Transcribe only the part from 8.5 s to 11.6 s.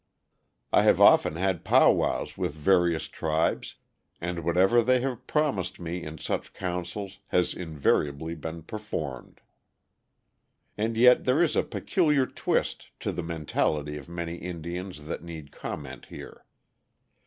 performed. And yet there is